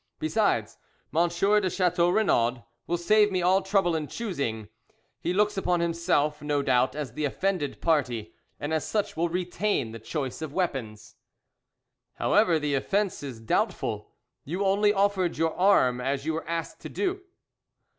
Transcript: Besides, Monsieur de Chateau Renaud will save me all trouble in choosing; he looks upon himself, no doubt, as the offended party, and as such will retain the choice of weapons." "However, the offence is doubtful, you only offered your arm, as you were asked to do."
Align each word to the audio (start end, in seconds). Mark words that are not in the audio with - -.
Besides, 0.17 0.79
Monsieur 1.11 1.59
de 1.61 1.69
Chateau 1.69 2.09
Renaud 2.09 2.65
will 2.87 2.97
save 2.97 3.31
me 3.31 3.43
all 3.43 3.61
trouble 3.61 3.95
in 3.95 4.07
choosing; 4.07 4.67
he 5.19 5.31
looks 5.31 5.57
upon 5.57 5.79
himself, 5.79 6.41
no 6.41 6.63
doubt, 6.63 6.95
as 6.95 7.13
the 7.13 7.23
offended 7.25 7.79
party, 7.81 8.33
and 8.59 8.73
as 8.73 8.83
such 8.83 9.15
will 9.15 9.29
retain 9.29 9.91
the 9.91 9.99
choice 9.99 10.41
of 10.41 10.53
weapons." 10.55 11.17
"However, 12.15 12.57
the 12.57 12.73
offence 12.73 13.21
is 13.21 13.39
doubtful, 13.39 14.09
you 14.43 14.65
only 14.65 14.91
offered 14.91 15.37
your 15.37 15.53
arm, 15.55 16.01
as 16.01 16.25
you 16.25 16.33
were 16.33 16.49
asked 16.49 16.79
to 16.81 16.89
do." 16.89 17.21